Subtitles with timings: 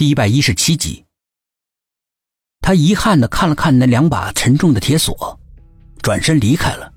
[0.00, 1.04] 第一百一十七集，
[2.62, 5.38] 他遗憾的看了看那两把沉重的铁锁，
[6.00, 6.90] 转身离开了。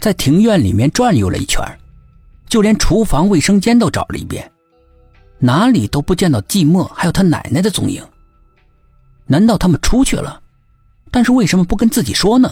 [0.00, 1.62] 在庭院里面转悠了一圈，
[2.48, 4.50] 就连厨房、卫生间都找了一遍，
[5.38, 8.02] 哪里都不见到季墨还有他奶奶的踪影。
[9.26, 10.42] 难道他们出去了？
[11.10, 12.50] 但是为什么不跟自己说呢？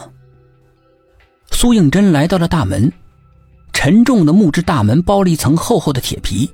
[1.51, 2.93] 苏应真来到了大门，
[3.73, 6.53] 沉重的木质大门包了一层厚厚的铁皮。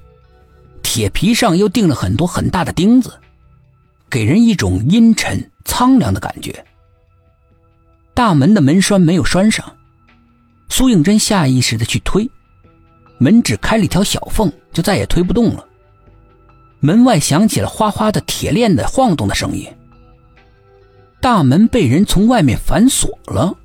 [0.98, 3.20] 铁皮上又钉了很多很大的钉子，
[4.10, 6.66] 给人一种阴沉苍凉的感觉。
[8.14, 9.76] 大门的门栓没有拴上，
[10.68, 12.28] 苏应真下意识的去推，
[13.18, 15.64] 门只开了一条小缝，就再也推不动了。
[16.80, 19.72] 门外响起了哗哗的铁链的晃动的声音。
[21.20, 23.56] 大门被人从外面反锁了，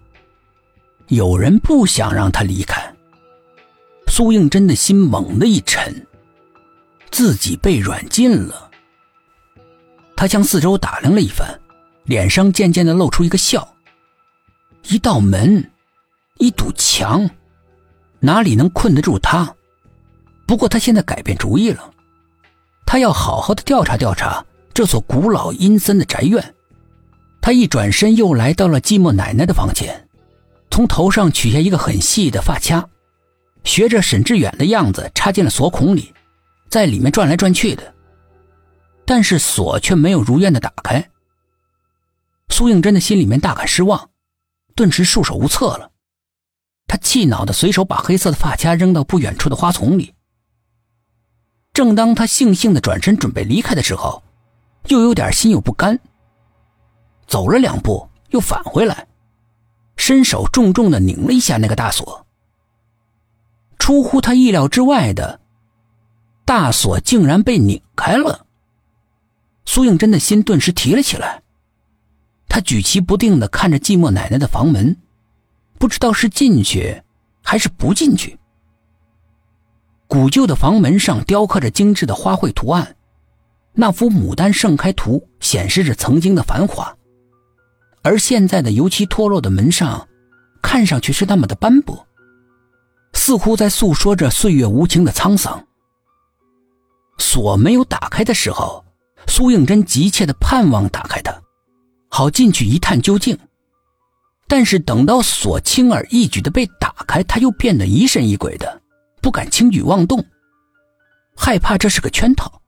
[1.07, 2.93] 有人不想让他离开。
[4.07, 6.05] 苏应真的心猛地一沉。
[7.13, 8.72] 自己被软禁了。
[10.16, 11.48] 他向四周打量了一番，
[12.05, 13.76] 脸上渐渐的露出一个笑。
[14.87, 15.71] 一道门，
[16.40, 17.29] 一堵墙，
[18.20, 19.54] 哪里能困得住他？
[20.48, 21.91] 不过他现在改变主意了，
[22.84, 24.43] 他要好好的调查调查
[24.74, 26.55] 这所古老阴森的宅院。
[27.41, 30.07] 他一转身，又来到了寂寞奶奶的房间，
[30.71, 32.90] 从头上取下一个很细的发卡，
[33.63, 36.12] 学着沈志远的样子插进了锁孔里。
[36.74, 37.93] 在里面转来转去的，
[39.05, 41.07] 但是锁却没有如愿的打开。
[42.49, 44.10] 苏应真的心里面大感失望，
[44.74, 45.91] 顿时束手无策了。
[46.88, 50.15] 他气恼的随手把黑色的发卡扔到不远处的花丛里。
[51.74, 54.24] 正当他悻悻的转身准备离开的时候，
[54.87, 55.99] 又有点心有不甘。
[57.27, 59.08] 走了两步，又返回来，
[59.96, 62.26] 伸手重重的拧了一下那个大锁。
[63.77, 65.43] 出乎他意料之外的。
[66.46, 68.46] 大锁竟然被拧开了，
[69.66, 71.41] 苏应真的心顿时提了起来。
[72.47, 74.96] 他举棋不定的看着寂寞奶奶的房门，
[75.80, 77.02] 不知道是进去
[77.42, 78.38] 还是不进去。
[80.08, 82.96] 古旧的房门上雕刻着精致的花卉图案，
[83.74, 86.96] 那幅牡丹盛开图显示着曾经的繁华，
[88.03, 90.08] 而现在的油漆脱落的门上，
[90.62, 92.06] 看上去是那么的斑驳，
[93.14, 95.66] 似乎在诉说着岁月无情的沧桑。
[97.18, 98.84] 锁没有打开的时候，
[99.28, 101.34] 苏应真急切的盼望打开它，
[102.09, 103.38] 好进去一探究竟。
[104.47, 108.81] 但是等到锁轻而易举的被打开，他又变得疑神疑鬼的，
[109.22, 110.23] 不敢轻举妄动，
[111.35, 112.62] 害怕这是个圈套。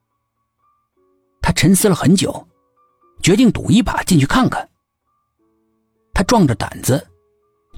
[1.40, 2.48] 他沉思了很久，
[3.22, 4.68] 决定赌一把进去看看。
[6.12, 7.06] 他壮着胆子，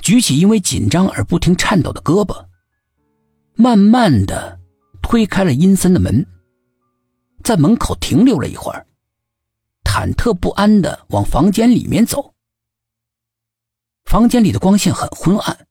[0.00, 2.46] 举起因为紧张而不停颤抖的胳膊，
[3.56, 4.58] 慢慢的
[5.02, 6.24] 推开了阴森的门。
[7.43, 8.87] 在门口停留了一会儿，
[9.84, 12.34] 忐忑不安的往房间里面走。
[14.04, 15.66] 房间里的光线很昏暗，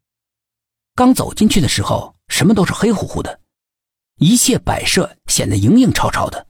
[0.95, 3.39] 刚走进去的时候，什么都是黑乎乎的，
[4.17, 6.47] 一切摆设显得影影绰绰的。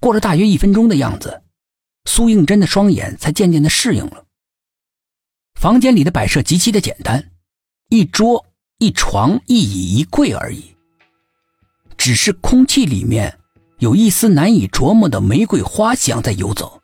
[0.00, 1.42] 过了大约一分钟的样子，
[2.04, 4.26] 苏应真的双眼才渐渐的适应了。
[5.54, 7.30] 房间里的摆设极其的简单，
[7.88, 8.44] 一桌、
[8.78, 10.74] 一床、一椅、一柜而已，
[11.96, 13.38] 只是空气里面。
[13.82, 16.80] 有一丝难以琢磨的玫瑰花香在游走。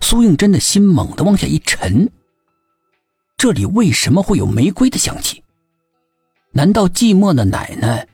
[0.00, 2.10] 苏应真的心猛地往下一沉。
[3.36, 5.40] 这里为什么会有玫瑰的香气？
[6.50, 8.08] 难道寂寞的奶奶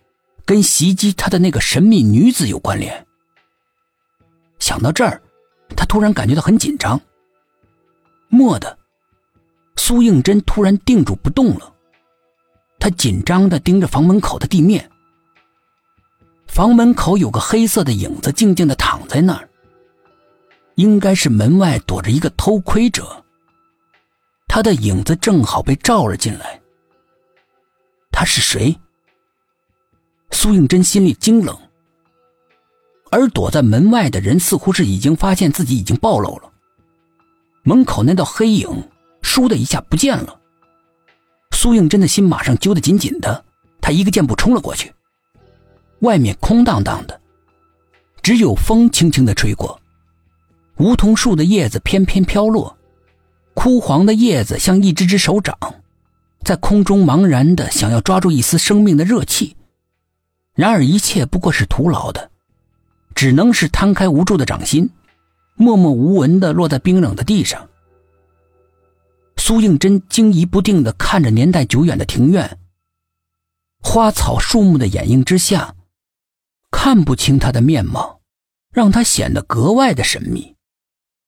[0.45, 3.07] 跟袭击他的那个神秘女子有关联？
[4.59, 5.23] 想到这儿，
[5.75, 7.01] 他突然感觉到很紧张。
[8.29, 8.77] 蓦地，
[9.77, 11.73] 苏应真突然定住不动了，
[12.79, 14.87] 他紧张地盯着房门口的地面。
[16.53, 19.49] 房门口有个黑色的影子，静静的躺在那儿。
[20.75, 23.25] 应该是门外躲着一个偷窥者。
[24.47, 26.61] 他的影子正好被照了进来。
[28.11, 28.79] 他是谁？
[30.31, 31.57] 苏应真心里惊冷。
[33.11, 36.53] 而躲在门外的人似乎是已经发现自己已经暴露了。
[37.63, 38.69] 门口那道黑影
[39.25, 40.39] “倏”的一下不见了。
[41.53, 43.43] 苏应真的心马上揪得紧紧的，
[43.81, 44.93] 他一个箭步冲了过去。
[46.03, 47.21] 外面空荡荡的，
[48.23, 49.81] 只有风轻轻的吹过，
[50.79, 52.77] 梧桐树的叶子翩翩飘落，
[53.55, 55.57] 枯黄的叶子像一只只手掌，
[56.45, 59.55] 在空中茫然的想要抓住一丝生命的热气，
[60.55, 62.33] 然而一切不过是徒劳的，
[63.15, 64.91] 只能是摊开无助的掌心，
[65.55, 67.69] 默默无闻的落在冰冷的地上。
[69.37, 72.59] 苏应真惊疑不定的看着年代久远的庭院，
[73.81, 75.77] 花草树木的掩映之下。
[76.73, 78.23] 看不清他的面貌，
[78.73, 80.57] 让他显得格外的神秘。